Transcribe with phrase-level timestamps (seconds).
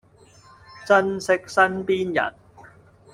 [0.87, 2.33] 珍惜身邊人